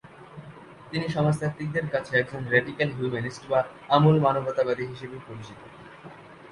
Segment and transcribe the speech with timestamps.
[0.91, 3.59] তিনি সমাজতাত্ত্বিকদের কাছে একজন ‘র্যাডিক্যাল হিউম্যানিস্ট’ বা
[3.89, 5.59] আমূল মানবতাবাদী হিসেবে পরিচিত।